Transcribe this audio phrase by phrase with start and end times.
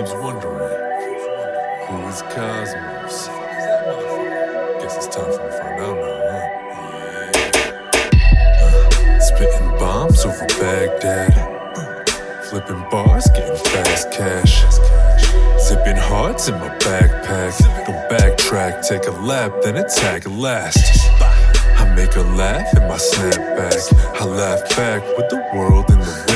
[0.00, 0.56] keeps wondering
[1.86, 3.28] who is Kasmos?
[4.80, 6.44] Guess it's time for me to find out now, huh?
[8.62, 11.34] Uh, spitting bombs over Baghdad.
[12.48, 14.64] Flipping bars, getting fast cash.
[15.68, 17.58] Zipping hearts in my backpack.
[17.86, 21.10] Don't backtrack, take a lap, then attack last.
[21.78, 23.92] I make her laugh in my snapback.
[24.18, 26.29] I laugh back with the world in the.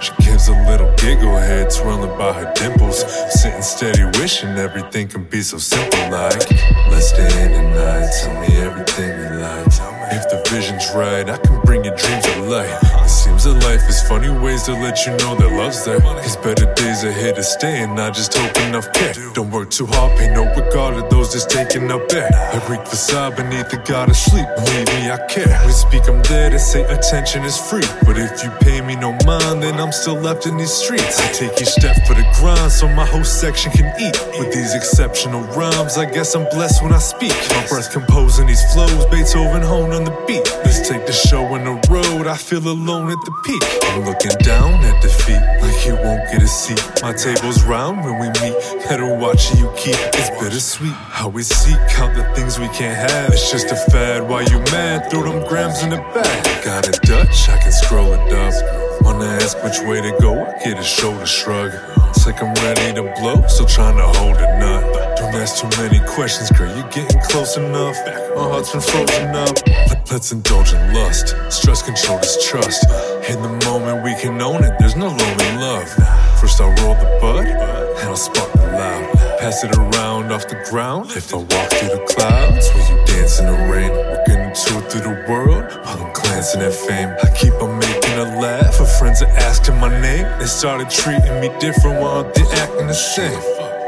[0.00, 3.04] She gives a little giggle, head twirling by her dimples.
[3.32, 6.50] Sitting steady, wishing everything can be so simple like.
[6.90, 9.66] Let's stay in the night, tell me everything you like.
[10.14, 12.78] If the vision's right, I can bring your dreams to light.
[12.82, 13.08] It
[13.42, 16.00] seems that life is funny ways to let you know that love's there.
[16.00, 19.14] Cause better days are here to stay, and I just hope enough care.
[19.34, 22.30] Don't work too hard, pay no regard to those just taking up air.
[22.52, 24.46] A Greek facade beneath the god of sleep.
[24.56, 25.60] Believe me, I care.
[25.66, 27.86] We speak, I'm there to say attention is free.
[28.06, 31.20] But if you pay me no mind, then I'm still left in these streets.
[31.20, 34.16] I take each step for the grind so my whole section can eat.
[34.38, 37.34] With these exceptional rhymes, I guess I'm blessed when I speak.
[37.50, 40.46] My breath composing these flows, Beethoven honed on the beat.
[40.64, 43.62] Let's take the show on the road, I feel alone at the peak.
[43.84, 46.80] I'm looking down at defeat, like you won't get a seat.
[47.02, 48.56] My table's round when we meet,
[48.88, 49.96] better watch you keep.
[50.14, 53.32] It's bittersweet how we seek out the things we can't have.
[53.32, 55.10] It's just a fad, why you mad?
[55.10, 56.64] Throw them grams in the bag.
[56.64, 59.02] Got a Dutch, I can scroll it up.
[59.02, 60.44] Wanna ask which way to go?
[60.44, 61.72] I get a shoulder shrug.
[62.22, 65.18] It's like I'm ready to blow, still trying to hold a nut.
[65.18, 66.70] Don't ask too many questions, girl.
[66.70, 67.96] You're getting close enough.
[68.36, 69.58] My heart's been frozen up.
[70.08, 71.34] Let's indulge in lust.
[71.50, 72.86] Stress control distrust.
[73.28, 74.72] In the moment we can own it.
[74.78, 75.88] There's no lonely love.
[76.38, 79.10] First I'll roll the bud, and I'll spark the loud.
[79.40, 81.10] Pass it around off the ground.
[81.16, 83.90] If I walk through the clouds, will you dance in the rain?
[83.90, 87.10] Walking into it through the world while I'm glancing at fame.
[87.20, 87.91] I keep on making
[88.40, 88.78] laugh.
[88.78, 90.26] Her friends are asking my name.
[90.38, 93.38] They started treating me different while they acting the same.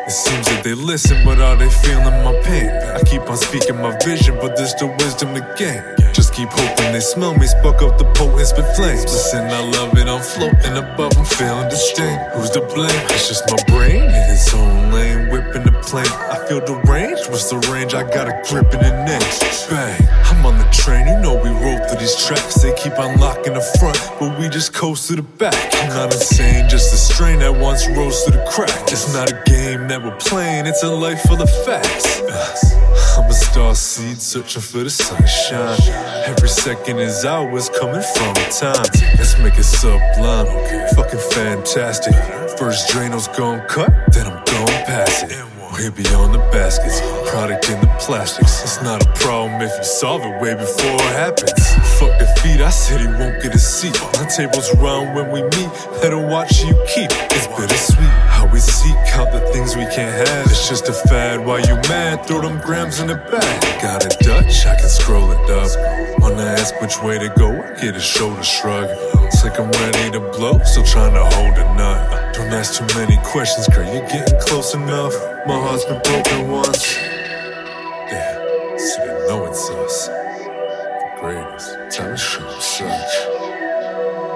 [0.06, 2.68] It seems that they listen, but are they feeling my pain?
[2.68, 5.80] I keep on speaking my vision, but there's still wisdom to gain.
[6.12, 9.04] Just keep hoping they smell me, spark up the potent spit flames.
[9.04, 12.20] Listen, I love it, I'm floating above, I'm feeling disdain.
[12.36, 12.92] Who's to blame?
[13.16, 16.04] It's just my brain in its own lane, whipping the plane.
[16.48, 17.94] Feel deranged, what's the range?
[17.94, 19.22] I got a grip in the neck.
[19.70, 22.60] Bang, I'm on the train, you know we roll through these tracks.
[22.60, 25.54] They keep unlocking the front, but we just coast to the back.
[25.76, 28.68] I'm not insane, just a strain that once rose to the crack.
[28.92, 32.20] It's not a game that we're playing, it's a life full of facts.
[33.16, 35.80] I'm a star seed searching for the sunshine.
[36.26, 38.84] Every second is hours coming from time.
[39.16, 40.46] Let's make it sublime,
[40.94, 42.14] fucking fantastic.
[42.58, 45.53] First Drano's gon' cut, then I'm gon' pass it.
[45.74, 48.62] Way beyond the baskets, product in the plastics.
[48.62, 51.50] It's not a problem if you solve it way before it happens.
[51.98, 53.98] Fuck defeat, I said he won't get a seat.
[54.14, 55.70] My table's round when we meet,
[56.00, 57.10] better watch you keep.
[57.34, 60.46] It's bittersweet how we seek out the things we can't have.
[60.46, 62.24] It's just a fad, why you mad?
[62.24, 63.82] Throw them grams in the bag.
[63.82, 66.20] Got a Dutch, I can scroll it up.
[66.20, 67.50] Wanna ask which way to go?
[67.50, 68.86] I get a shoulder shrug.
[69.26, 72.33] It's like I'm ready to blow, still trying to hold a nut.
[72.54, 75.12] Ask too many questions, girl, you're getting close enough.
[75.44, 76.96] My heart's been broken once.
[76.96, 80.06] Yeah, so you know it's us.
[80.06, 81.98] The greatest.
[81.98, 83.12] Time to show such.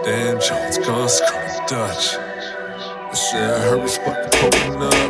[0.05, 2.17] Dan Jones gone screw Dutch.
[2.17, 5.08] I said I heard we spot the up.